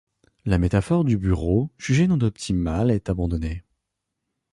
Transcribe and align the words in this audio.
La 0.45 0.57
métaphore 0.57 1.03
du 1.03 1.15
bureau, 1.15 1.69
jugée 1.77 2.07
non 2.07 2.19
optimale, 2.21 2.89
est 2.89 3.07
abandonnée. 3.11 3.61